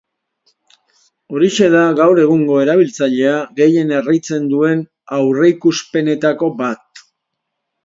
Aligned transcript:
Horixe 1.35 1.67
da 1.75 1.81
gaur 1.99 2.21
egungo 2.21 2.57
erabiltzailea 2.63 3.35
gehien 3.61 3.95
harritzen 3.99 4.49
duen 4.55 4.83
aurreikuspenetako 5.21 6.53
bat. 6.67 7.07